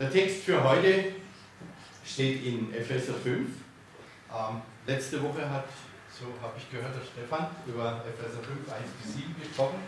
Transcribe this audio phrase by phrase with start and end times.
[0.00, 1.06] Der Text für heute
[2.06, 3.48] steht in Epheser 5.
[4.30, 5.64] Ähm, letzte Woche hat,
[6.08, 9.80] so habe ich gehört, der Stefan über Epheser 5, 1 bis 7 gesprochen.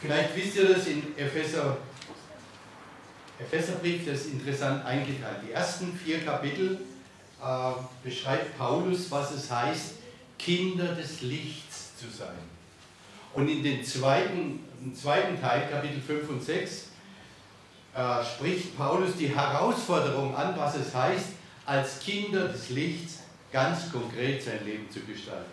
[0.00, 1.78] Vielleicht wisst ihr das in Epheser,
[3.40, 5.38] Epheserbrief, das ist interessant eingeteilt.
[5.44, 6.78] Die ersten vier Kapitel
[7.42, 7.72] äh,
[8.04, 9.94] beschreibt Paulus, was es heißt,
[10.38, 12.38] Kinder des Lichts zu sein.
[13.34, 16.90] Und in den zweiten, im zweiten Teil, Kapitel 5 und 6,
[17.96, 21.28] äh, spricht Paulus die Herausforderung an, was es heißt,
[21.64, 25.50] als Kinder des Lichts ganz konkret sein Leben zu gestalten.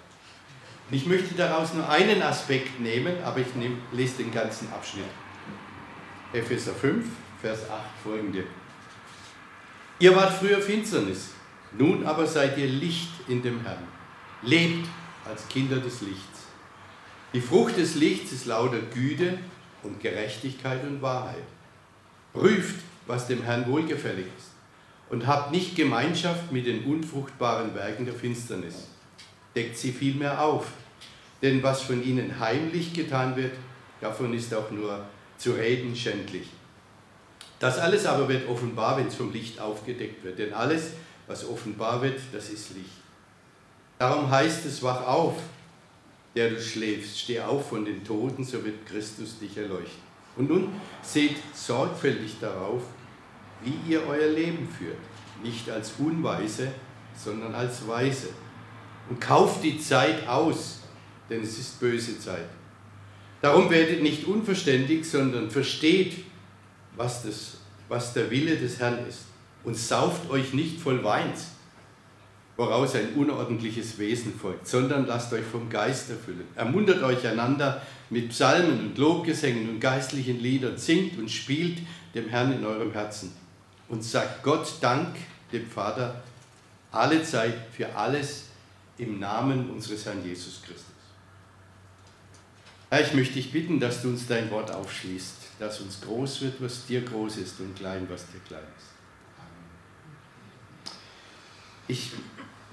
[0.89, 5.05] Und ich möchte daraus nur einen Aspekt nehmen, aber ich nehm, lese den ganzen Abschnitt.
[6.33, 7.05] Epheser 5,
[7.41, 8.43] Vers 8 folgende.
[9.99, 11.29] Ihr wart früher Finsternis,
[11.71, 13.87] nun aber seid ihr Licht in dem Herrn.
[14.41, 14.85] Lebt
[15.23, 16.41] als Kinder des Lichts.
[17.33, 19.39] Die Frucht des Lichts ist lauter Güte
[19.81, 21.43] und Gerechtigkeit und Wahrheit
[22.33, 24.53] Prüft, was dem Herrn wohlgefällig ist
[25.09, 28.87] und habt nicht Gemeinschaft mit den unfruchtbaren Werken der Finsternis.
[29.55, 30.65] Deckt sie vielmehr auf,
[31.43, 33.53] denn was von ihnen heimlich getan wird,
[34.01, 35.05] davon ist auch nur
[35.37, 36.47] zu reden schändlich.
[37.59, 40.93] Das alles aber wird offenbar, wenn es vom Licht aufgedeckt wird, denn alles,
[41.27, 42.89] was offenbar wird, das ist Licht.
[43.99, 45.35] Darum heißt es, wach auf,
[46.35, 50.12] der du schläfst, steh auf von den Toten, so wird Christus dich erleuchten.
[50.35, 50.69] Und nun
[51.01, 52.81] seht sorgfältig darauf,
[53.63, 54.97] wie ihr euer Leben führt,
[55.43, 56.71] nicht als Unweise,
[57.15, 58.29] sondern als Weise.
[59.09, 60.81] Und kauft die Zeit aus,
[61.29, 62.49] denn es ist böse Zeit.
[63.41, 66.23] Darum werdet nicht unverständig, sondern versteht,
[66.95, 67.57] was, das,
[67.89, 69.25] was der Wille des Herrn ist.
[69.63, 71.47] Und sauft euch nicht voll Weins,
[72.55, 76.47] woraus ein unordentliches Wesen folgt, sondern lasst euch vom Geist erfüllen.
[76.55, 81.79] Ermuntert euch einander mit Psalmen und Lobgesängen und geistlichen Liedern, singt und spielt
[82.13, 83.33] dem Herrn in eurem Herzen
[83.89, 85.15] und sagt Gott Dank
[85.51, 86.21] dem Vater
[86.91, 88.45] alle Zeit für alles
[88.99, 90.85] im Namen unseres Herrn Jesus Christus.
[92.89, 96.61] Herr, ich möchte dich bitten, dass du uns dein Wort aufschließt, dass uns groß wird,
[96.61, 98.93] was dir groß ist und klein, was dir klein ist.
[101.87, 102.11] Ich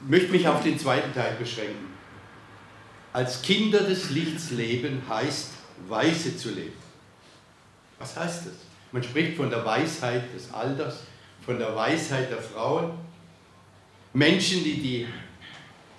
[0.08, 1.90] möchte mich auf den zweiten Teil beschränken.
[3.12, 5.50] Als Kinder des Lichts leben heißt,
[5.88, 6.76] weise zu leben.
[7.98, 8.54] Was heißt das?
[8.92, 11.00] Man spricht von der Weisheit des Alters,
[11.44, 12.92] von der Weisheit der Frauen.
[14.12, 15.06] Menschen, die, die,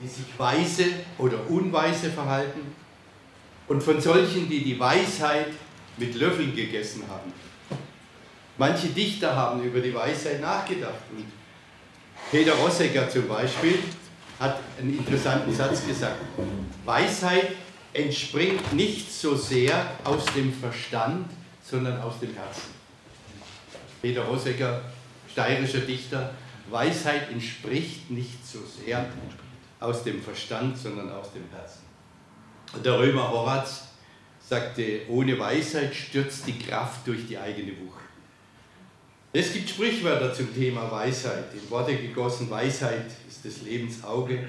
[0.01, 0.85] die sich weise
[1.17, 2.75] oder unweise verhalten.
[3.67, 5.47] Und von solchen, die die Weisheit
[5.97, 7.31] mit Löffeln gegessen haben.
[8.57, 11.03] Manche Dichter haben über die Weisheit nachgedacht.
[11.15, 11.25] Und
[12.31, 13.77] Peter Rossecker zum Beispiel
[14.39, 16.15] hat einen interessanten Satz gesagt.
[16.85, 17.49] Weisheit
[17.91, 21.29] entspringt nicht so sehr aus dem Verstand,
[21.61, 22.69] sondern aus dem Herzen.
[24.01, 24.81] Peter Rossecker,
[25.29, 26.33] steirischer Dichter,
[26.69, 29.09] Weisheit entspricht nicht so sehr
[29.81, 31.81] aus dem Verstand, sondern aus dem Herzen.
[32.73, 33.89] Und der Römer Horaz
[34.39, 38.00] sagte, ohne Weisheit stürzt die Kraft durch die eigene Wucht.
[39.33, 41.53] Es gibt Sprichwörter zum Thema Weisheit.
[41.53, 44.45] In Worte gegossen, Weisheit ist des Lebens Auge.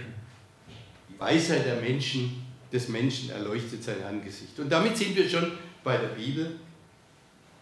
[1.09, 4.59] Die Weisheit der Menschen, des Menschen erleuchtet sein Angesicht.
[4.59, 5.53] Und damit sind wir schon
[5.84, 6.59] bei der Bibel,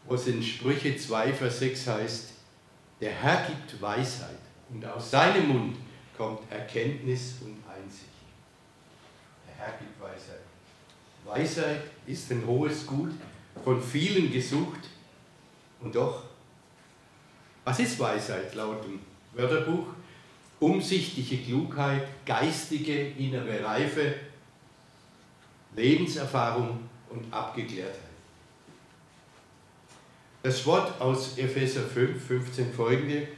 [0.07, 2.29] wo es in Sprüche 2, Vers 6 heißt,
[3.03, 4.39] der Herr gibt Weisheit
[4.71, 5.77] und aus seinem Mund
[6.17, 8.07] kommt Erkenntnis und Einsicht.
[9.47, 10.41] Der Herr gibt Weisheit.
[11.27, 13.11] Weisheit ist ein hohes Gut,
[13.63, 14.89] von vielen gesucht
[15.81, 16.30] und doch
[17.65, 19.01] was ist Weisheit laut dem
[19.35, 19.87] Wörterbuch?
[20.59, 24.15] Umsichtige Klugheit, geistige innere Reife,
[25.75, 28.11] Lebenserfahrung und Abgeklärtheit.
[30.43, 33.29] Das Wort aus Epheser 5, 15 folgende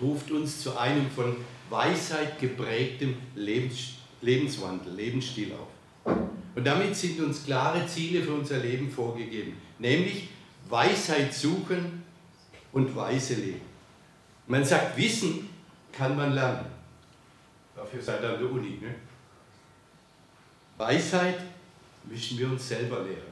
[0.00, 1.36] ruft uns zu einem von
[1.68, 6.14] Weisheit geprägtem Lebens, Lebenswandel, Lebensstil auf.
[6.54, 10.28] Und damit sind uns klare Ziele für unser Leben vorgegeben, nämlich
[10.68, 11.99] Weisheit suchen,
[12.72, 13.60] und weise leben.
[14.46, 15.48] Man sagt, Wissen
[15.92, 16.66] kann man lernen.
[17.74, 18.78] Dafür seid ihr an der Uni.
[18.80, 18.94] Ne?
[20.76, 21.40] Weisheit
[22.04, 23.30] müssen wir uns selber lehren.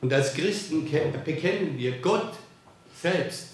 [0.00, 0.84] Und als Christen
[1.24, 2.34] bekennen wir, Gott
[3.00, 3.50] selbst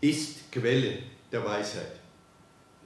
[0.00, 0.98] ist Quelle
[1.32, 1.98] der Weisheit.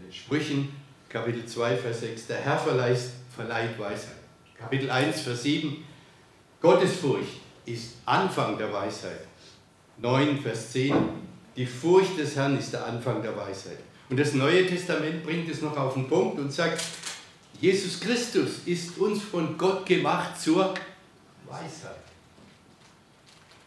[0.00, 0.74] In Sprüchen
[1.08, 2.98] Kapitel 2, Vers 6, der Herr verleiht,
[3.34, 4.16] verleiht Weisheit.
[4.58, 5.84] Kapitel 1, Vers 7,
[6.60, 9.26] Gottesfurcht ist Anfang der Weisheit.
[9.98, 10.94] 9, Vers 10,
[11.56, 13.78] die Furcht des Herrn ist der Anfang der Weisheit.
[14.08, 16.82] Und das Neue Testament bringt es noch auf den Punkt und sagt,
[17.60, 20.74] Jesus Christus ist uns von Gott gemacht zur
[21.48, 21.96] Weisheit.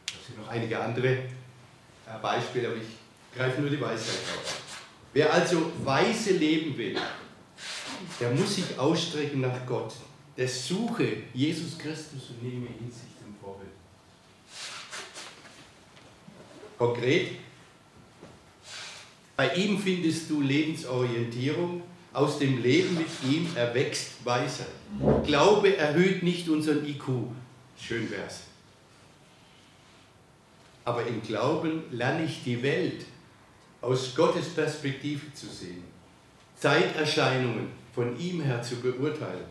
[0.07, 1.27] Es sind noch einige andere äh,
[2.21, 4.61] Beispiele, aber ich greife nur die Weisheit auf.
[5.13, 6.97] Wer also weise leben will,
[8.19, 9.93] der muss sich ausstrecken nach Gott.
[10.35, 13.71] Der suche Jesus Christus und nehme ihn sich zum Vorbild.
[16.77, 17.31] Konkret,
[19.37, 21.81] bei ihm findest du Lebensorientierung,
[22.13, 24.67] aus dem Leben mit ihm erwächst Weisheit.
[25.25, 27.07] Glaube erhöht nicht unseren IQ.
[27.77, 28.43] Schön wär's.
[30.85, 33.05] Aber im Glauben lerne ich die Welt
[33.81, 35.83] aus Gottes Perspektive zu sehen.
[36.57, 39.45] Zeiterscheinungen von ihm her zu beurteilen.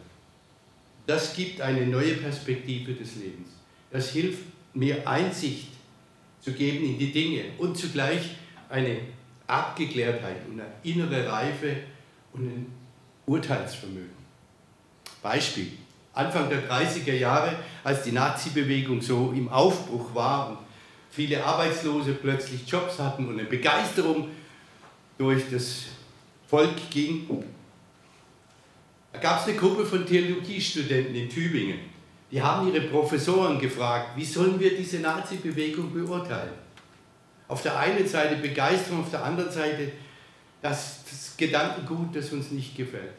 [1.06, 3.48] Das gibt eine neue Perspektive des Lebens.
[3.90, 5.68] Das hilft mir Einsicht
[6.44, 8.36] zu geben in die Dinge und zugleich
[8.68, 8.98] eine
[9.46, 11.76] Abgeklärtheit und eine innere Reife
[12.32, 12.66] und ein
[13.26, 14.10] Urteilsvermögen.
[15.22, 15.72] Beispiel.
[16.12, 20.58] Anfang der 30er Jahre, als die Nazi-Bewegung so im Aufbruch war und
[21.10, 24.28] viele Arbeitslose plötzlich Jobs hatten und eine Begeisterung
[25.18, 25.86] durch das
[26.46, 27.26] Volk ging,
[29.12, 31.93] da gab es eine Gruppe von Theologiestudenten in Tübingen.
[32.34, 36.50] Die haben ihre Professoren gefragt, wie sollen wir diese Nazi-Bewegung beurteilen?
[37.46, 39.92] Auf der einen Seite Begeisterung, auf der anderen Seite
[40.60, 43.12] das, das Gedankengut, das uns nicht gefällt.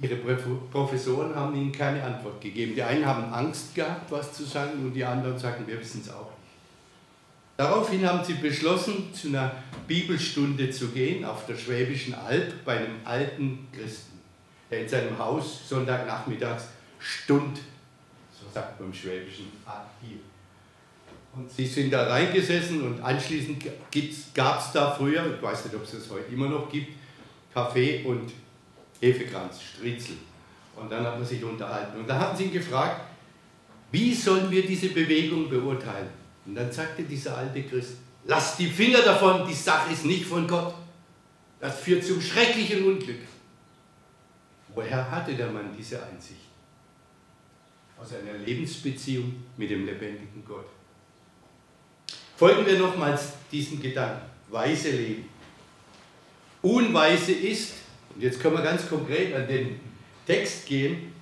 [0.00, 2.74] Ihre Professoren haben ihnen keine Antwort gegeben.
[2.74, 6.10] Die einen haben Angst gehabt, was zu sagen, und die anderen sagten, wir wissen es
[6.10, 6.56] auch nicht.
[7.56, 9.52] Daraufhin haben sie beschlossen, zu einer
[9.86, 14.18] Bibelstunde zu gehen auf der Schwäbischen Alb bei einem alten Christen,
[14.72, 16.64] der in seinem Haus Sonntagnachmittags
[16.98, 17.60] stund,
[18.54, 19.46] sagt man im Schwäbischen,
[20.00, 20.18] hier.
[21.34, 23.64] Und sie sind da reingesessen und anschließend
[24.32, 26.92] gab es da früher, ich weiß nicht, ob es das heute immer noch gibt,
[27.52, 28.32] Kaffee und
[29.00, 30.16] Hefekranz, Stritzel.
[30.76, 31.98] Und dann hat man sich unterhalten.
[31.98, 33.00] Und da haben sie ihn gefragt,
[33.90, 36.08] wie sollen wir diese Bewegung beurteilen?
[36.46, 40.46] Und dann sagte dieser alte Christ, lass die Finger davon, die Sache ist nicht von
[40.46, 40.74] Gott.
[41.60, 43.20] Das führt zum schrecklichen Unglück.
[44.74, 46.53] Woher hatte der Mann diese Einsicht?
[48.00, 50.66] Aus einer Lebensbeziehung mit dem lebendigen Gott.
[52.36, 54.22] Folgen wir nochmals diesem Gedanken.
[54.50, 55.28] Weise leben.
[56.62, 57.74] Unweise ist,
[58.14, 59.80] und jetzt können wir ganz konkret an den
[60.26, 61.12] Text gehen,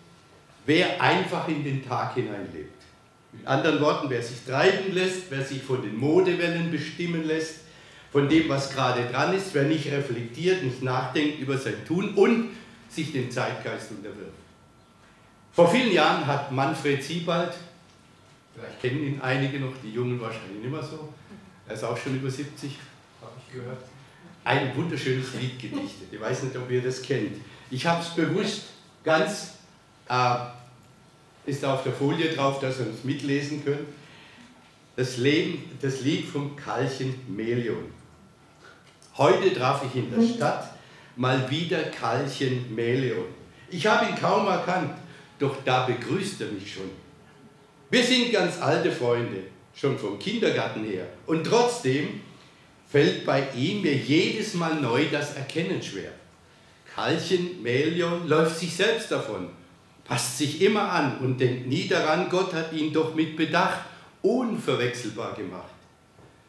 [0.67, 2.83] wer einfach in den Tag hineinlebt.
[3.33, 7.61] Mit anderen Worten, wer sich treiben lässt, wer sich von den Modewellen bestimmen lässt,
[8.13, 12.51] von dem, was gerade dran ist, wer nicht reflektiert, nicht nachdenkt über sein Tun und
[12.91, 14.42] sich dem Zeitgeist unterwirft.
[15.53, 17.53] Vor vielen Jahren hat Manfred Siebald,
[18.55, 21.13] vielleicht kennen ihn einige noch, die Jungen wahrscheinlich nicht mehr so,
[21.69, 22.71] er ist auch schon über 70,
[23.21, 23.83] habe ich gehört,
[24.45, 26.09] ein wunderschönes Lied gedichtet.
[26.11, 27.37] Ich weiß nicht, ob ihr das kennt.
[27.71, 28.63] Ich habe es bewusst
[29.05, 29.55] ganz,
[30.09, 30.37] äh,
[31.45, 33.89] ist auf der Folie drauf, dass ihr es mitlesen könnt.
[34.97, 37.85] Das, Leben, das Lied vom Kalchen Melion.
[39.19, 40.75] Heute traf ich in der Stadt
[41.17, 43.27] mal wieder Kalchen Melion.
[43.71, 44.91] Ich habe ihn kaum erkannt,
[45.43, 46.91] doch da begrüßt er mich schon.
[47.91, 49.43] Wir sind ganz alte Freunde,
[49.75, 51.07] schon vom Kindergarten her.
[51.27, 52.21] Und trotzdem
[52.89, 56.13] fällt bei ihm mir jedes Mal neu das Erkennen schwer.
[56.95, 59.49] Karlchen Melion läuft sich selbst davon,
[60.05, 63.81] passt sich immer an und denkt nie daran, Gott hat ihn doch mit Bedacht
[64.21, 65.73] unverwechselbar gemacht.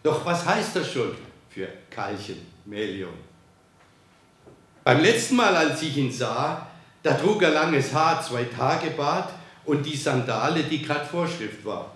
[0.03, 1.15] Doch was heißt das schon
[1.49, 3.13] für Karlchen Melion?
[4.83, 6.67] Beim letzten Mal, als ich ihn sah,
[7.03, 9.33] da trug er langes Haar, zwei Tage Bart
[9.65, 11.91] und die Sandale, die gerade Vorschrift war.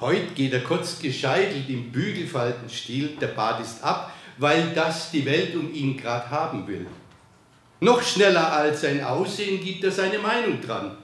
[0.00, 5.54] Heute geht er kurz gescheitelt im Bügelfaltenstil, der Bart ist ab, weil das die Welt
[5.54, 6.86] um ihn gerade haben will.
[7.80, 10.96] Noch schneller als sein Aussehen gibt er seine Meinung dran.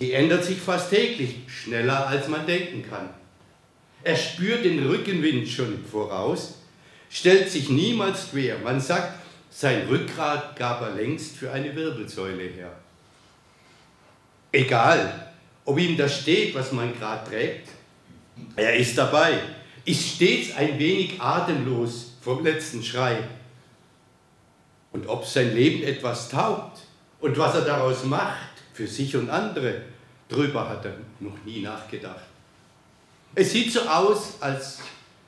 [0.00, 3.10] Die ändert sich fast täglich, schneller als man denken kann.
[4.02, 6.54] Er spürt den Rückenwind schon Voraus,
[7.08, 8.58] stellt sich niemals quer.
[8.58, 9.21] Man sagt,
[9.52, 12.72] sein Rückgrat gab er längst für eine Wirbelsäule her.
[14.50, 15.32] Egal,
[15.64, 17.68] ob ihm das steht, was man gerade trägt.
[18.56, 19.38] Er ist dabei,
[19.84, 23.18] ist stets ein wenig atemlos vom letzten Schrei.
[24.90, 26.80] Und ob sein Leben etwas taugt
[27.20, 29.82] und was er daraus macht, für sich und andere,
[30.28, 32.24] darüber hat er noch nie nachgedacht.
[33.34, 34.78] Es sieht so aus, als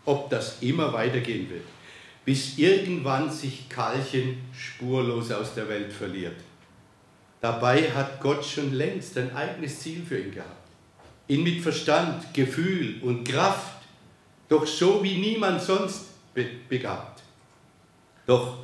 [0.05, 1.65] ob das immer weitergehen wird,
[2.25, 6.37] bis irgendwann sich Karlchen spurlos aus der Welt verliert.
[7.41, 10.69] Dabei hat Gott schon längst ein eigenes Ziel für ihn gehabt.
[11.29, 13.83] Ihn mit Verstand, Gefühl und Kraft,
[14.49, 16.07] doch so wie niemand sonst
[16.69, 17.23] begabt.
[18.27, 18.59] Doch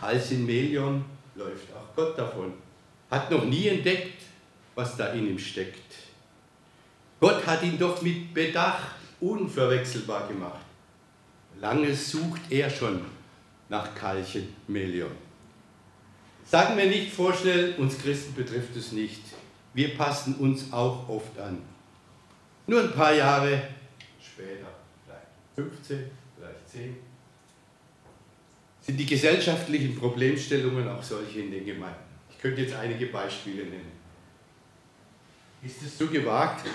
[0.00, 1.04] Halsin Melion
[1.36, 2.52] läuft auch Gott davon,
[3.10, 4.22] hat noch nie entdeckt,
[4.74, 5.92] was da in ihm steckt.
[7.20, 10.64] Gott hat ihn doch mit Bedacht unverwechselbar gemacht.
[11.60, 13.04] Lange sucht er schon
[13.68, 15.12] nach Kalchen Melion.
[16.44, 19.22] Sagen wir nicht vorschnell, uns Christen betrifft es nicht.
[19.74, 21.62] Wir passen uns auch oft an.
[22.66, 23.62] Nur ein paar Jahre
[24.20, 24.66] später,
[25.04, 26.96] vielleicht 15, vielleicht 10,
[28.82, 32.00] sind die gesellschaftlichen Problemstellungen auch solche in den Gemeinden.
[32.30, 33.92] Ich könnte jetzt einige Beispiele nennen.
[35.64, 36.66] Ist es so gewagt?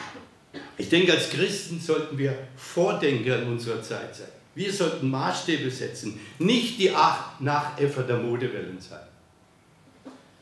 [0.77, 4.37] Ich denke, als Christen sollten wir Vordenker in unserer Zeit sein.
[4.58, 6.92] Wir sollten Maßstäbe setzen, nicht die
[7.40, 9.06] Nachäffer der Modewellen sein.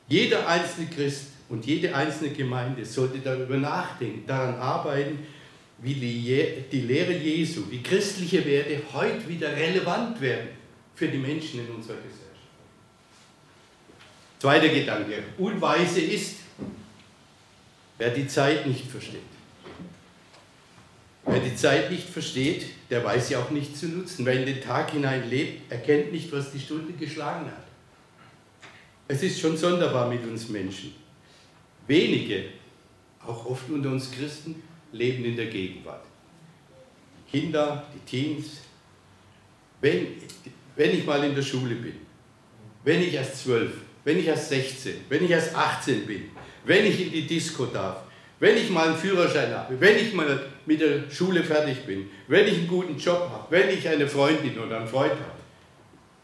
[0.08, 5.20] Jeder einzelne Christ und jede einzelne Gemeinde sollte darüber nachdenken, daran arbeiten,
[5.80, 10.48] wie die, die Lehre Jesu, wie christliche Werte heute wieder relevant werden
[10.96, 12.22] für die Menschen in unserer Gesellschaft.
[14.40, 15.24] Zweiter Gedanke.
[15.38, 16.38] Unweise ist,
[17.98, 19.20] wer die Zeit nicht versteht.
[21.36, 24.26] Wer die Zeit nicht versteht, der weiß sie auch nicht zu nutzen.
[24.26, 27.66] Wer in den Tag hinein lebt, erkennt nicht, was die Stunde geschlagen hat.
[29.10, 30.96] Es ist schon sonderbar mit uns Menschen.
[31.88, 32.46] Wenige,
[33.20, 34.64] auch oft unter uns Christen,
[34.94, 36.06] leben in der Gegenwart.
[37.30, 38.62] Kinder, die Teens.
[39.82, 40.08] Wenn,
[40.78, 41.98] wenn ich mal in der Schule bin,
[42.86, 43.74] wenn ich erst zwölf,
[44.06, 46.30] wenn ich erst 16, wenn ich erst 18 bin,
[46.64, 48.05] wenn ich in die Disco darf,
[48.46, 52.46] wenn ich mal einen Führerschein habe, wenn ich mal mit der Schule fertig bin, wenn
[52.46, 55.40] ich einen guten Job habe, wenn ich eine Freundin oder einen Freund habe,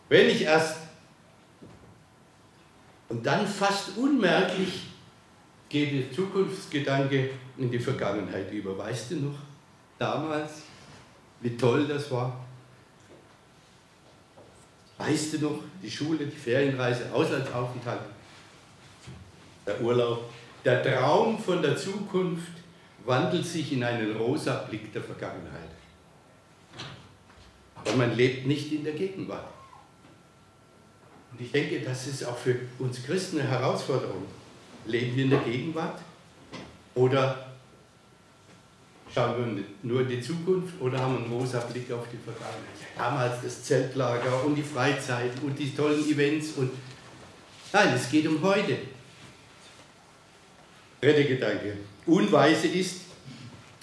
[0.08, 0.78] wenn ich erst
[3.10, 4.84] und dann fast unmerklich
[5.68, 8.78] geht der Zukunftsgedanke in die Vergangenheit über.
[8.78, 9.40] Weißt du noch,
[9.98, 10.62] damals,
[11.40, 12.46] wie toll das war?
[15.00, 18.02] Weißt du noch, die Schule, die Ferienreise, Auslandsaufenthalt,
[19.66, 20.32] der Urlaub,
[20.64, 22.52] der Traum von der Zukunft
[23.06, 25.72] wandelt sich in einen rosa Blick der Vergangenheit.
[27.76, 29.48] Aber man lebt nicht in der Gegenwart.
[31.32, 34.26] Und ich denke, das ist auch für uns Christen eine Herausforderung.
[34.86, 36.00] Leben wir in der Gegenwart
[36.96, 37.52] oder
[39.14, 42.62] schauen wir nur in die Zukunft oder haben wir einen rosa Blick auf die Vergangenheit?
[42.98, 46.72] Damals das Zeltlager und die Freizeit und die tollen Events und
[47.72, 48.78] nein, es geht um heute.
[51.02, 51.78] Dritter Gedanke.
[52.06, 53.02] Unweise ist,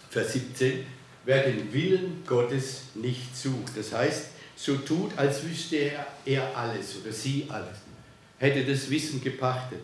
[0.08, 0.87] Vers 17,
[1.25, 3.76] wer den Willen Gottes nicht sucht.
[3.76, 7.78] Das heißt, so tut, als wüsste er, er alles oder sie alles,
[8.38, 9.82] hätte das Wissen gepachtet.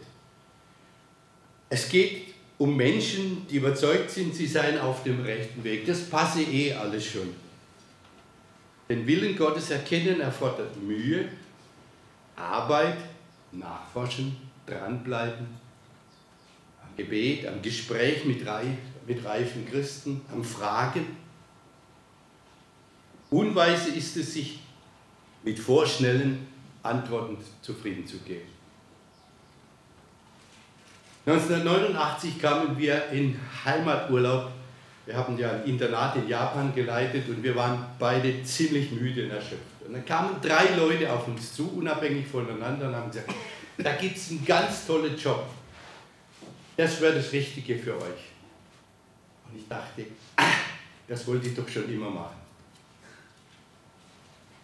[1.68, 5.86] Es geht um Menschen, die überzeugt sind, sie seien auf dem rechten Weg.
[5.86, 7.34] Das passe eh alles schon.
[8.88, 11.28] Den Willen Gottes erkennen erfordert Mühe,
[12.36, 12.98] Arbeit,
[13.50, 14.36] Nachforschen,
[14.66, 15.46] dranbleiben,
[16.96, 18.66] Gebet, am Gespräch mit, reif,
[19.06, 21.16] mit reifen Christen, am Fragen.
[23.30, 24.60] Unweise ist es, sich
[25.42, 26.46] mit vorschnellen
[26.82, 28.54] Antworten zufrieden zu geben.
[31.26, 34.50] 1989 kamen wir in Heimaturlaub.
[35.06, 39.30] Wir haben ja ein Internat in Japan geleitet und wir waren beide ziemlich müde und
[39.30, 39.62] erschöpft.
[39.86, 43.32] Und dann kamen drei Leute auf uns zu, unabhängig voneinander, und haben gesagt,
[43.78, 45.44] da gibt es einen ganz tollen Job.
[46.76, 48.32] Das wäre das Richtige für euch.
[49.48, 50.44] Und ich dachte, ah,
[51.06, 52.36] das wollte ich doch schon immer machen.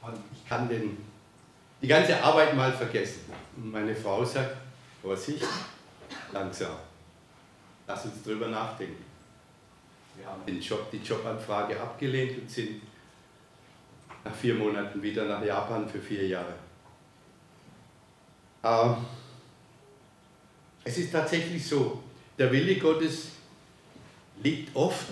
[0.02, 0.96] Und ich kann den,
[1.80, 3.26] die ganze Arbeit mal vergessen.
[3.56, 4.56] Und meine Frau sagt,
[5.02, 5.46] Vorsicht,
[6.32, 6.76] langsam.
[7.86, 9.04] Lass uns drüber nachdenken.
[10.16, 12.82] Wir haben den Job, die Jobanfrage abgelehnt und sind
[14.24, 16.54] nach vier Monaten wieder nach Japan für vier Jahre.
[18.62, 18.96] Ähm,
[20.84, 22.02] es ist tatsächlich so,
[22.38, 23.28] der Wille Gottes
[24.42, 25.08] liegt oft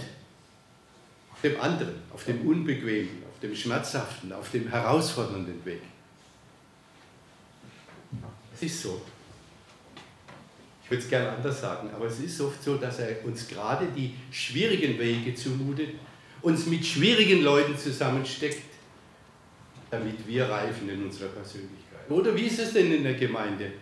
[1.32, 5.82] auf dem anderen, auf dem Unbequemen, auf dem Schmerzhaften, auf dem herausfordernden Weg.
[8.54, 9.00] Es ist so.
[10.82, 13.86] Ich würde es gerne anders sagen, aber es ist oft so, dass er uns gerade
[13.94, 15.90] die schwierigen Wege zumutet,
[16.40, 18.62] uns mit schwierigen Leuten zusammensteckt,
[19.90, 22.10] damit wir reifen in unserer Persönlichkeit.
[22.10, 23.72] Oder wie ist es denn in der Gemeinde?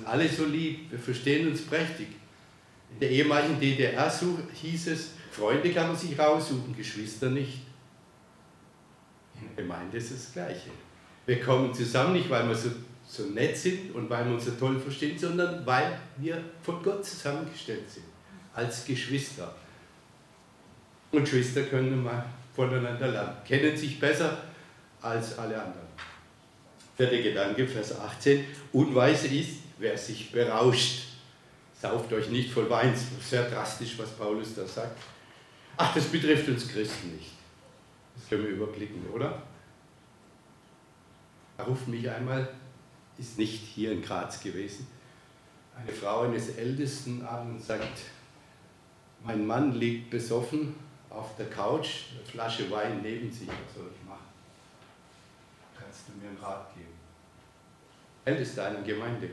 [0.00, 2.06] Sind alle so lieb, wir verstehen uns prächtig.
[2.94, 7.60] In der ehemaligen DDR hieß es, Freunde kann man sich raussuchen, Geschwister nicht.
[9.34, 10.70] In der Gemeinde ist das Gleiche.
[11.26, 12.70] Wir kommen zusammen nicht, weil wir so
[13.06, 17.04] so nett sind und weil wir uns so toll verstehen, sondern weil wir von Gott
[17.04, 18.04] zusammengestellt sind,
[18.54, 19.52] als Geschwister.
[21.10, 24.38] Und Geschwister können mal voneinander lernen, kennen sich besser
[25.02, 25.88] als alle anderen.
[26.96, 28.44] Vierter Gedanke, Vers 18.
[28.72, 31.06] Unweise ist, wer sich berauscht.
[31.80, 33.06] Sauft euch nicht voll Weins.
[33.20, 35.00] Sehr drastisch, was Paulus da sagt.
[35.76, 37.32] Ach, das betrifft uns Christen nicht.
[38.14, 39.42] Das können wir überblicken, oder?
[41.56, 42.48] Er ruft mich einmal,
[43.18, 44.86] ist nicht hier in Graz gewesen,
[45.76, 47.98] eine Frau eines Ältesten an und sagt,
[49.22, 50.74] mein Mann liegt besoffen
[51.08, 54.24] auf der Couch, eine Flasche Wein neben sich, was soll ich machen?
[55.78, 56.94] Kannst du mir einen Rat geben?
[58.24, 59.30] Ältester einer Gemeinde.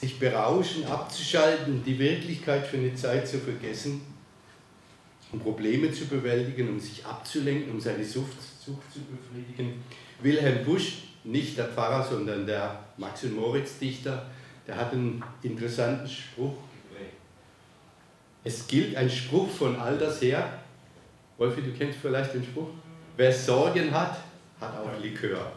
[0.00, 4.00] Sich berauschen, abzuschalten, die Wirklichkeit für eine Zeit zu vergessen,
[5.30, 9.82] um Probleme zu bewältigen, um sich abzulenken, um seine Sucht, Sucht zu befriedigen.
[10.22, 14.30] Wilhelm Busch, nicht der Pfarrer, sondern der Max- und Moritz-Dichter,
[14.66, 16.54] der hat einen interessanten Spruch.
[18.42, 20.50] Es gilt ein Spruch von alters her.
[21.36, 22.68] Wolfi, du kennst vielleicht den Spruch?
[23.16, 24.18] Wer Sorgen hat,
[24.60, 25.52] hat auch Likör.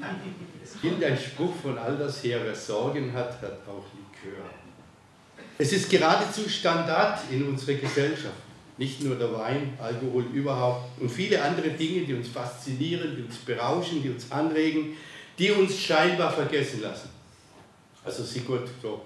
[0.82, 4.44] Gilt ein Spruch von alters her, wer Sorgen hat, hat auch Likör.
[5.58, 8.34] Es ist geradezu Standard in unserer Gesellschaft.
[8.78, 13.36] Nicht nur der Wein, Alkohol überhaupt und viele andere Dinge, die uns faszinieren, die uns
[13.36, 14.96] berauschen, die uns anregen,
[15.38, 17.08] die uns scheinbar vergessen lassen.
[18.04, 19.00] Also Sigurd, so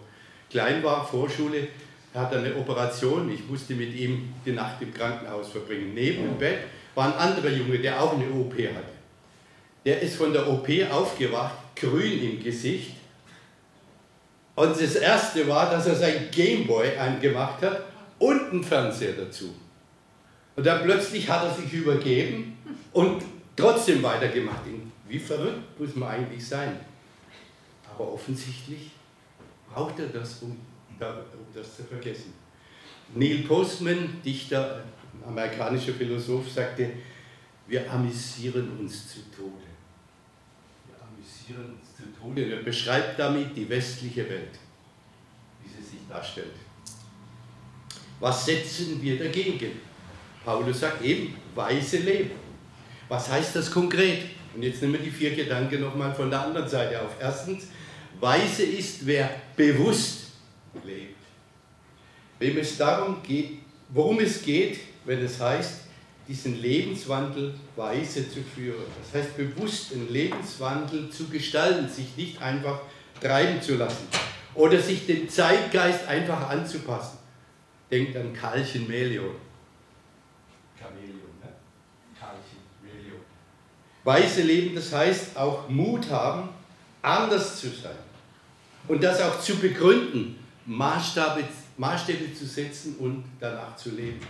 [0.50, 1.68] klein war, Vorschule,
[2.12, 5.94] hatte eine Operation, ich musste mit ihm die Nacht im Krankenhaus verbringen.
[5.94, 6.58] Neben dem Bett
[6.96, 8.98] war ein anderer Junge, der auch eine OP hatte.
[9.84, 12.96] Der ist von der OP aufgewacht, grün im Gesicht.
[14.54, 17.84] Und das Erste war, dass er sein Gameboy angemacht hat
[18.18, 19.54] und einen Fernseher dazu.
[20.56, 22.58] Und dann plötzlich hat er sich übergeben
[22.92, 23.22] und
[23.56, 24.60] trotzdem weitergemacht.
[25.08, 26.78] Wie verrückt muss man eigentlich sein?
[27.92, 28.90] Aber offensichtlich
[29.72, 30.56] braucht er das, um,
[30.98, 32.34] das zu vergessen.
[33.14, 34.84] Neil Postman, Dichter,
[35.26, 36.90] amerikanischer Philosoph, sagte,
[37.66, 39.69] wir amüsieren uns zu Tode.
[41.56, 42.26] Uns zu.
[42.26, 44.58] Und er beschreibt damit die westliche Welt,
[45.62, 46.54] wie sie sich darstellt.
[48.20, 49.80] Was setzen wir dagegen?
[50.44, 52.32] Paulus sagt eben, weise Leben.
[53.08, 54.24] Was heißt das konkret?
[54.54, 57.16] Und jetzt nehmen wir die vier Gedanken nochmal von der anderen Seite auf.
[57.20, 57.68] Erstens,
[58.18, 60.32] weise ist, wer bewusst
[60.84, 61.16] lebt.
[62.38, 63.58] Wem es darum geht,
[63.88, 65.79] worum es geht, wenn es heißt,
[66.30, 68.84] diesen Lebenswandel weise zu führen.
[69.02, 72.82] Das heißt, bewusst einen Lebenswandel zu gestalten, sich nicht einfach
[73.20, 74.06] treiben zu lassen
[74.54, 77.18] oder sich dem Zeitgeist einfach anzupassen.
[77.90, 79.34] Denkt an Karlchen Melion.
[80.78, 81.48] Chameleon, ne?
[82.18, 83.20] Karlchen Melion.
[84.04, 86.50] Weise leben, das heißt auch Mut haben,
[87.02, 87.96] anders zu sein.
[88.86, 91.42] Und das auch zu begründen, Maßstäbe,
[91.76, 94.20] Maßstäbe zu setzen und danach zu leben.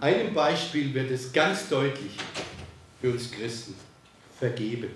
[0.00, 2.12] Einem Beispiel wird es ganz deutlich
[3.00, 3.74] für uns Christen.
[4.38, 4.90] Vergeben.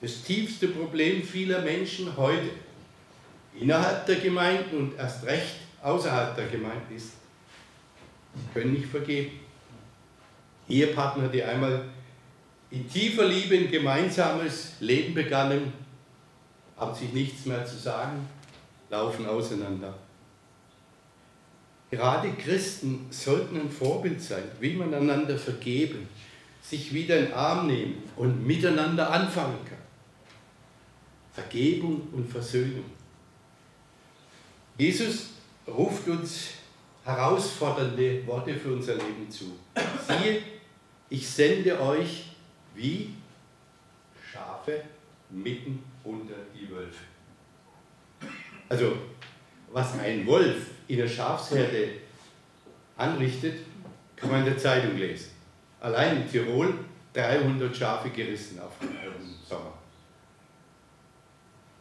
[0.00, 2.50] Das tiefste Problem vieler Menschen heute,
[3.58, 7.14] innerhalb der Gemeinden und erst recht außerhalb der Gemeinde ist,
[8.34, 9.40] sie können nicht vergeben.
[10.68, 11.84] Ehepartner, die einmal
[12.70, 15.72] in tiefer Liebe ein gemeinsames Leben begannen,
[16.76, 18.28] haben sich nichts mehr zu sagen,
[18.90, 19.94] laufen auseinander.
[21.94, 26.08] Gerade Christen sollten ein Vorbild sein, wie man einander vergeben,
[26.60, 29.78] sich wieder in den Arm nehmen und miteinander anfangen kann.
[31.32, 32.86] Vergebung und Versöhnung.
[34.76, 35.34] Jesus
[35.68, 36.48] ruft uns
[37.04, 39.52] herausfordernde Worte für unser Leben zu.
[40.08, 40.42] Siehe,
[41.10, 42.24] ich sende euch
[42.74, 43.10] wie
[44.32, 44.82] Schafe
[45.30, 47.04] mitten unter die Wölfe.
[48.68, 48.94] Also,
[49.70, 51.88] was ein Wolf in der Schafsherde
[52.96, 53.60] anrichtet,
[54.16, 55.30] kann man in der Zeitung lesen.
[55.80, 56.74] Allein in Tirol
[57.12, 58.90] 300 Schafe gerissen auf den
[59.48, 59.72] Sommer.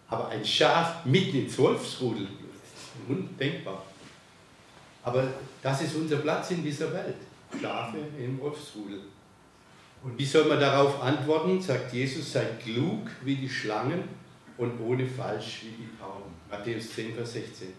[0.07, 2.27] Aber ein Schaf mitten ins Wolfsrudel,
[3.07, 3.83] undenkbar.
[5.03, 5.27] Aber
[5.61, 7.15] das ist unser Platz in dieser Welt.
[7.59, 8.99] Schafe im Wolfsrudel.
[10.03, 11.61] Und wie soll man darauf antworten?
[11.61, 14.03] Sagt Jesus, seid klug wie die Schlangen
[14.57, 16.33] und ohne falsch wie die Tauben.
[16.49, 17.69] Matthäus 10, Vers 16.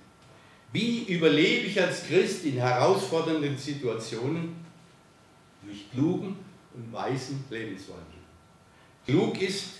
[0.75, 4.57] Wie überlebe ich als Christ in herausfordernden Situationen?
[5.63, 6.37] Durch klugen
[6.75, 8.19] und weisen Lebenswandel.
[9.07, 9.75] Klug ist,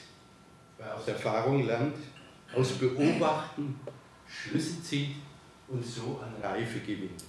[0.79, 1.97] wer aus Erfahrung lernt,
[2.55, 3.81] aus Beobachten
[4.29, 5.17] Schlüsse zieht
[5.67, 7.25] und so an Reife gewinnt.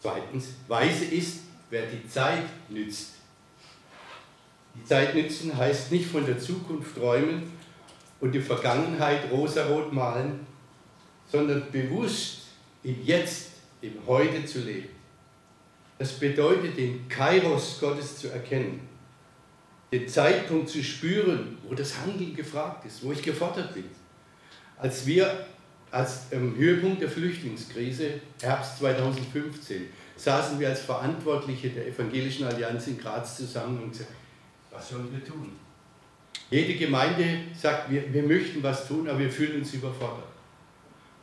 [0.00, 3.12] Zweitens, weise ist, wer die Zeit nützt.
[4.74, 7.52] Die Zeit nützen heißt nicht von der Zukunft träumen
[8.18, 10.47] und die Vergangenheit rosarot malen,
[11.30, 12.42] sondern bewusst
[12.82, 14.88] im Jetzt, im Heute zu leben.
[15.98, 18.80] Das bedeutet, den Kairos Gottes zu erkennen,
[19.90, 23.84] den Zeitpunkt zu spüren, wo das Handeln gefragt ist, wo ich gefordert bin.
[24.76, 25.46] Als wir
[25.90, 32.98] als im Höhepunkt der Flüchtlingskrise, Herbst 2015, saßen wir als Verantwortliche der Evangelischen Allianz in
[32.98, 34.10] Graz zusammen und gesagt,
[34.70, 35.52] was sollen wir tun?
[36.50, 40.27] Jede Gemeinde sagt, wir, wir möchten was tun, aber wir fühlen uns überfordert.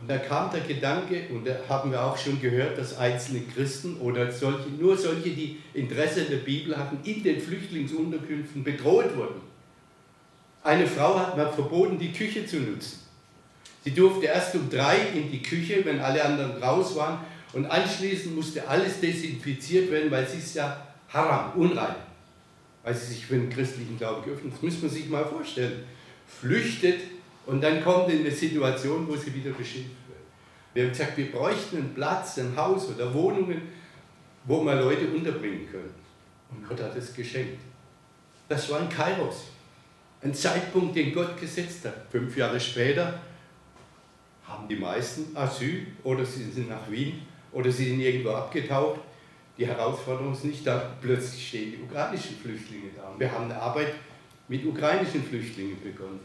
[0.01, 3.97] Und da kam der Gedanke, und da haben wir auch schon gehört, dass einzelne Christen
[3.97, 9.41] oder solche, nur solche, die Interesse in der Bibel hatten, in den Flüchtlingsunterkünften bedroht wurden.
[10.63, 12.99] Eine Frau hat mir verboten, die Küche zu nutzen.
[13.83, 17.19] Sie durfte erst um drei in die Küche, wenn alle anderen raus waren,
[17.53, 21.95] und anschließend musste alles desinfiziert werden, weil sie ist ja haram, unrein,
[22.83, 25.83] weil sie sich für den christlichen Glauben geöffnet Das muss man sich mal vorstellen.
[26.27, 26.99] Flüchtet
[27.45, 30.19] und dann kommt in eine Situation, wo sie wieder beschimpft wird.
[30.73, 33.61] Wir haben gesagt, wir bräuchten einen Platz, ein Haus oder Wohnungen,
[34.45, 35.93] wo wir Leute unterbringen können.
[36.51, 37.59] Und Gott hat es geschenkt.
[38.47, 39.45] Das war ein Kairos.
[40.21, 42.07] Ein Zeitpunkt, den Gott gesetzt hat.
[42.11, 43.19] Fünf Jahre später
[44.47, 49.01] haben die meisten Asyl oder sie sind nach Wien oder sie sind irgendwo abgetaucht.
[49.57, 53.09] Die Herausforderung ist nicht da, plötzlich stehen die ukrainischen Flüchtlinge da.
[53.09, 53.93] Und wir haben eine Arbeit
[54.47, 56.19] mit ukrainischen Flüchtlingen begonnen.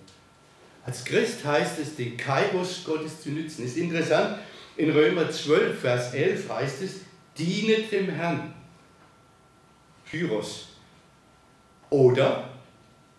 [0.85, 3.65] Als Christ heißt es, den Kairos Gottes zu nützen.
[3.65, 4.39] Ist interessant,
[4.77, 7.01] in Römer 12, Vers 11 heißt es,
[7.37, 8.55] dienet dem Herrn.
[10.11, 10.69] Kyros.
[11.91, 12.51] Oder,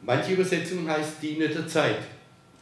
[0.02, 2.00] manche Übersetzungen heißt, dienet der Zeit.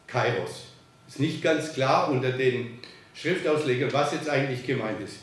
[0.06, 0.66] Kairos.
[1.08, 2.80] Ist nicht ganz klar unter den
[3.14, 5.18] Schriftauslegern, was jetzt eigentlich gemeint ist.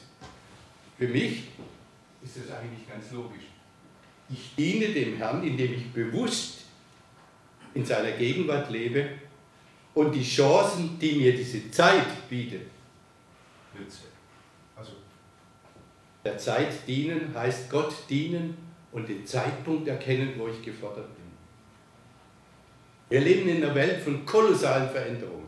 [0.98, 1.44] Für mich
[2.24, 3.44] ist das eigentlich ganz logisch.
[4.28, 6.62] Ich diene dem Herrn, indem ich bewusst
[7.74, 9.08] in seiner Gegenwart lebe
[9.96, 12.66] und die Chancen, die mir diese Zeit bietet,
[13.76, 14.02] nütze.
[14.76, 14.92] Also
[16.22, 18.58] der Zeit dienen heißt Gott dienen
[18.92, 21.24] und den Zeitpunkt erkennen, wo ich gefordert bin.
[23.08, 25.46] Wir leben in einer Welt von kolossalen Veränderungen.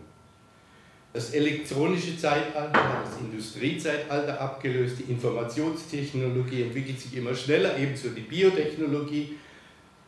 [1.12, 8.22] Das elektronische Zeitalter hat das Industriezeitalter abgelöst, die Informationstechnologie entwickelt sich immer schneller, ebenso die
[8.22, 9.36] Biotechnologie.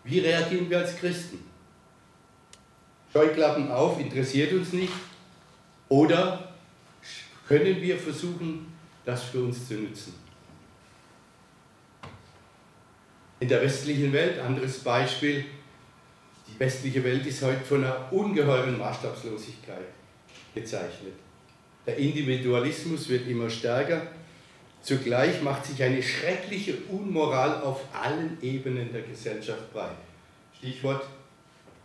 [0.04, 1.49] Wie reagieren wir als Christen?
[3.12, 4.92] Scheuklappen auf, interessiert uns nicht?
[5.88, 6.52] Oder
[7.48, 8.72] können wir versuchen,
[9.04, 10.14] das für uns zu nutzen?
[13.40, 15.44] In der westlichen Welt, anderes Beispiel,
[16.46, 19.86] die westliche Welt ist heute von einer ungeheuren Maßstabslosigkeit
[20.54, 21.14] gezeichnet.
[21.86, 24.06] Der Individualismus wird immer stärker.
[24.82, 29.96] Zugleich macht sich eine schreckliche Unmoral auf allen Ebenen der Gesellschaft breit.
[30.58, 31.04] Stichwort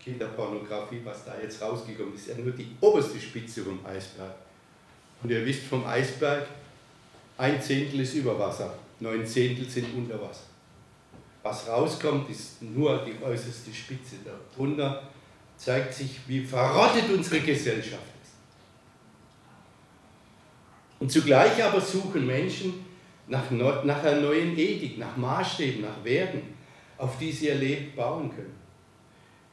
[0.05, 4.35] Kinderpornografie, was da jetzt rausgekommen ist, ist ja nur die oberste Spitze vom Eisberg.
[5.23, 6.45] Und ihr wisst vom Eisberg,
[7.37, 10.45] ein Zehntel ist über Wasser, neun Zehntel sind unter Wasser.
[11.41, 14.17] Was rauskommt, ist nur die äußerste Spitze.
[14.23, 15.09] Darunter
[15.57, 18.33] zeigt sich, wie verrottet unsere Gesellschaft ist.
[20.99, 22.85] Und zugleich aber suchen Menschen
[23.27, 26.41] nach, nach einer neuen Ethik, nach Maßstäben, nach Werten,
[26.97, 28.54] auf die sie ihr Leben bauen können.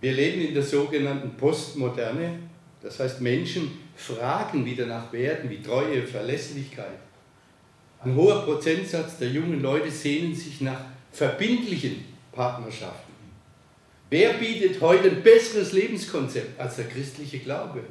[0.02, 2.40] Wir leben in der sogenannten Postmoderne,
[2.82, 6.98] das heißt Menschen fragen wieder nach Werten wie Treue, Verlässlichkeit.
[8.04, 10.80] Ein hoher Prozentsatz der jungen Leute sehnen sich nach
[11.12, 13.12] verbindlichen Partnerschaften.
[14.10, 17.84] Wer bietet heute ein besseres Lebenskonzept als der christliche Glaube?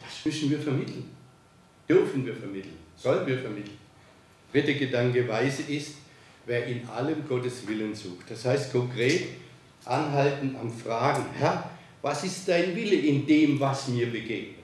[0.00, 1.08] Das müssen wir vermitteln.
[1.88, 2.76] Dürfen wir vermitteln.
[2.96, 3.78] Sollen wir vermitteln.
[4.52, 5.94] Dritter Gedanke, Weise ist,
[6.46, 8.28] wer in allem Gottes Willen sucht.
[8.28, 9.28] Das heißt konkret,
[9.88, 11.70] anhalten am Fragen, Herr,
[12.02, 14.56] was ist dein Wille in dem, was mir begegnet?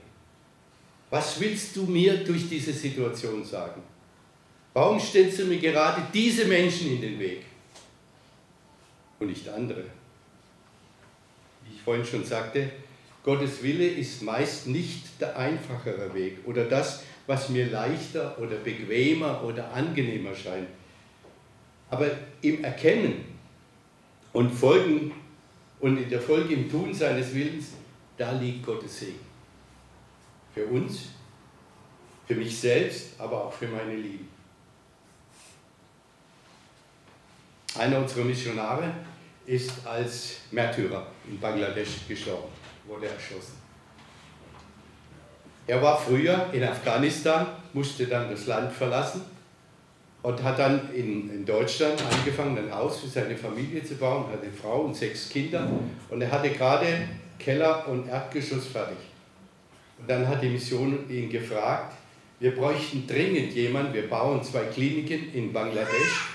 [1.10, 3.82] Was willst du mir durch diese Situation sagen?
[4.72, 7.42] Warum stellst du mir gerade diese Menschen in den Weg
[9.20, 9.84] und nicht andere?
[11.64, 12.70] Wie ich vorhin schon sagte,
[13.22, 19.42] Gottes Wille ist meist nicht der einfachere Weg oder das, was mir leichter oder bequemer
[19.44, 20.68] oder angenehmer scheint.
[21.90, 22.10] Aber
[22.42, 23.33] im Erkennen
[24.34, 25.12] und folgen
[25.80, 27.68] und in der Folge im Tun seines Willens,
[28.18, 29.20] da liegt Gottes Segen.
[30.52, 31.08] Für uns,
[32.26, 34.28] für mich selbst, aber auch für meine Lieben.
[37.78, 38.92] Einer unserer Missionare
[39.46, 42.48] ist als Märtyrer in Bangladesch gestorben,
[42.86, 43.54] wurde erschossen.
[45.66, 49.33] Er war früher in Afghanistan, musste dann das Land verlassen
[50.24, 54.44] und hat dann in, in Deutschland angefangen, ein Haus für seine Familie zu bauen, hatte
[54.44, 55.68] eine Frau und sechs Kinder
[56.08, 56.86] und er hatte gerade
[57.38, 58.96] Keller und Erdgeschoss fertig.
[59.98, 61.94] Und dann hat die Mission ihn gefragt,
[62.40, 66.30] wir bräuchten dringend jemanden, wir bauen zwei Kliniken in Bangladesch,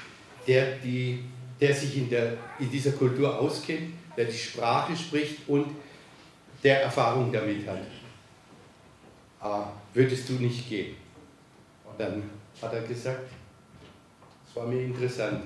[0.47, 1.23] der, die,
[1.59, 5.65] der sich in, der, in dieser Kultur auskennt, der die Sprache spricht und
[6.63, 7.79] der Erfahrung damit hat.
[9.41, 10.95] äh, würdest du nicht gehen?
[11.85, 12.21] Und dann
[12.61, 13.38] hat er gesagt, es
[14.59, 15.41] war mir interessant,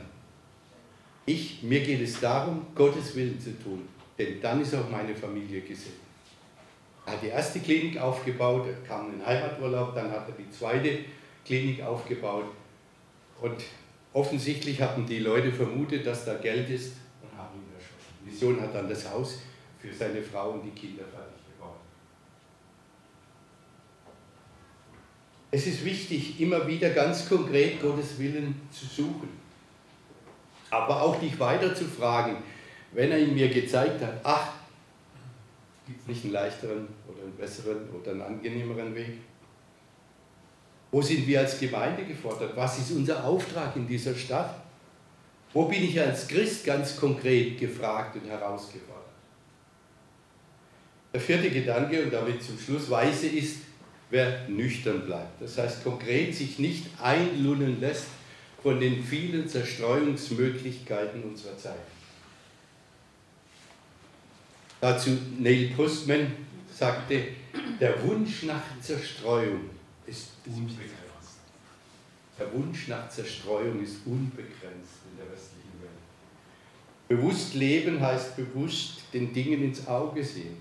[1.26, 5.62] ich, mir geht es darum, Gottes Willen zu tun, denn dann ist auch meine Familie
[5.62, 6.02] gesehen.
[7.06, 10.50] Er hat die erste Klinik aufgebaut, er kam in den Heimaturlaub, dann hat er die
[10.50, 11.00] zweite
[11.46, 12.46] Klinik aufgebaut
[13.42, 13.64] und
[14.14, 18.14] offensichtlich hatten die Leute vermutet, dass da Geld ist und haben ihn erschossen.
[18.22, 19.40] Die Mission hat dann das Haus
[19.80, 21.33] für seine Frau und die Kinder fertig
[25.56, 29.44] Es ist wichtig, immer wieder ganz konkret Gottes Willen zu suchen
[30.74, 32.38] aber auch dich weiter zu fragen,
[32.94, 34.54] wenn er ihn mir gezeigt hat, ach,
[35.86, 39.20] gibt es nicht einen leichteren oder einen besseren oder einen angenehmeren Weg?
[40.92, 42.56] Wo sind wir als Gemeinde gefordert?
[42.56, 44.62] Was ist unser Auftrag in dieser Stadt?
[45.52, 49.04] Wo bin ich als Christ ganz konkret gefragt und herausgefordert?
[51.14, 53.58] Der vierte Gedanke, und damit zum Schluss, weise ist,
[54.14, 55.42] wer nüchtern bleibt.
[55.42, 58.06] Das heißt konkret sich nicht einlullen lässt
[58.62, 61.74] von den vielen Zerstreuungsmöglichkeiten unserer Zeit.
[64.80, 66.32] Dazu Neil Postman
[66.72, 67.24] sagte,
[67.80, 69.72] der Wunsch nach Zerstreuung
[70.06, 70.94] ist unbegrenzt.
[72.38, 75.90] Der Wunsch nach Zerstreuung ist unbegrenzt in der westlichen Welt.
[77.08, 80.58] Bewusst leben heißt bewusst den Dingen ins Auge sehen,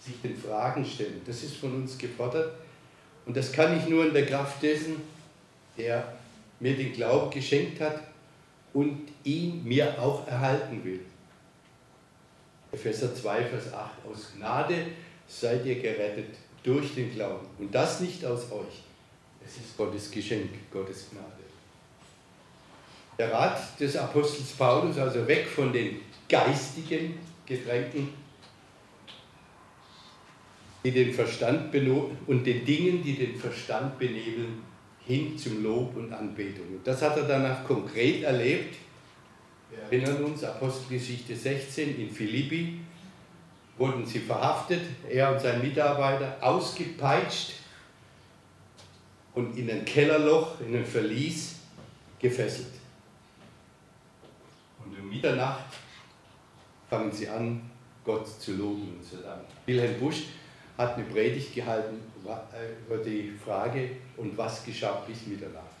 [0.00, 1.20] sich den Fragen stellen.
[1.26, 2.54] Das ist von uns gefordert
[3.26, 4.96] und das kann ich nur in der Kraft dessen,
[5.76, 6.12] der
[6.58, 8.00] mir den Glauben geschenkt hat
[8.72, 11.00] und ihn mir auch erhalten will.
[12.72, 13.90] Epheser 2, Vers 8.
[14.10, 14.86] Aus Gnade
[15.26, 17.46] seid ihr gerettet durch den Glauben.
[17.58, 18.82] Und das nicht aus euch.
[19.44, 21.26] Es ist Gottes Geschenk, Gottes Gnade.
[23.18, 28.10] Der Rat des Apostels Paulus, also weg von den geistigen Getränken,
[30.82, 31.74] die den Verstand
[32.26, 34.62] und den Dingen, die den Verstand benebeln,
[35.06, 36.66] hin zum Lob und Anbetung.
[36.68, 38.76] Und das hat er danach konkret erlebt.
[39.70, 42.80] Wir erinnern uns, Apostelgeschichte 16 in Philippi
[43.76, 47.54] wurden sie verhaftet, er und sein Mitarbeiter, ausgepeitscht
[49.34, 51.56] und in ein Kellerloch, in ein Verlies
[52.18, 52.74] gefesselt.
[54.84, 55.64] Und um Mitternacht
[56.88, 57.62] fangen sie an,
[58.04, 59.46] Gott zu loben und zu danken.
[59.66, 60.24] Wilhelm Busch
[60.80, 65.76] hat eine Predigt gehalten über die Frage, und was geschah bis Mitternacht.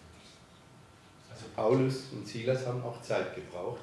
[1.30, 3.80] Also Paulus und Silas haben auch Zeit gebraucht,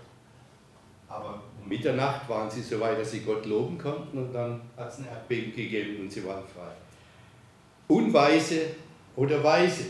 [1.07, 4.91] aber um Mitternacht waren sie so weit, dass sie Gott loben konnten und dann hat
[4.91, 6.71] es ein Erdbeben gegeben und sie waren frei.
[7.87, 8.67] Unweise
[9.15, 9.85] oder Weise,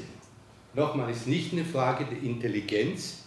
[0.76, 3.24] nochmal, ist nicht eine Frage der Intelligenz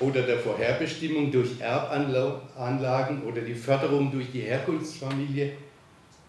[0.00, 5.52] oder der Vorherbestimmung durch Erbanlagen oder die Förderung durch die Herkunftsfamilie,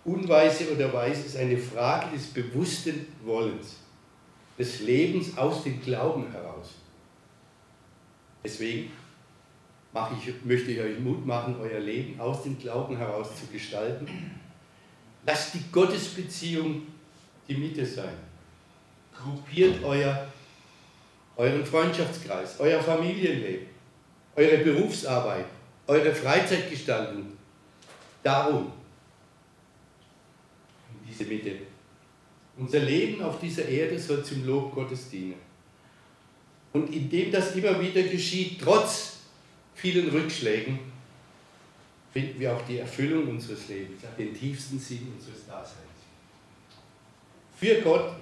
[0.03, 3.77] Unweise oder Weise ist eine Frage des bewussten Wollens,
[4.57, 6.75] des Lebens aus dem Glauben heraus.
[8.43, 8.91] Deswegen
[9.93, 14.07] ich, möchte ich euch Mut machen, euer Leben aus dem Glauben heraus zu gestalten.
[15.25, 16.83] Lasst die Gottesbeziehung
[17.47, 18.13] die Mitte sein.
[19.13, 20.27] Gruppiert euer,
[21.35, 23.67] euren Freundschaftskreis, euer Familienleben,
[24.35, 25.45] eure Berufsarbeit,
[25.85, 27.25] eure Freizeitgestaltung
[28.23, 28.71] darum,
[31.21, 31.57] diese Mitte.
[32.57, 35.35] Unser Leben auf dieser Erde soll zum Lob Gottes dienen.
[36.73, 39.19] Und indem das immer wieder geschieht, trotz
[39.75, 40.79] vielen Rückschlägen,
[42.13, 45.77] finden wir auch die Erfüllung unseres Lebens, den tiefsten Sinn unseres Daseins.
[47.57, 48.15] Für Gott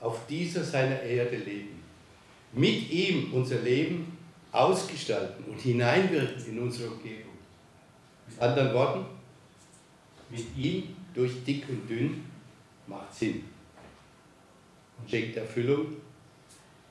[0.00, 1.82] auf dieser seiner Erde leben.
[2.52, 4.16] Mit ihm unser Leben
[4.52, 7.34] ausgestalten und hineinwirken in unsere Umgebung.
[8.28, 9.04] Mit anderen Worten,
[10.30, 12.24] mit ihm durch dick und dünn
[12.86, 13.44] macht Sinn
[14.98, 15.96] und schenkt Erfüllung,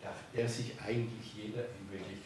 [0.02, 2.25] darf er sich eigentlich jeder in Wirklichkeit.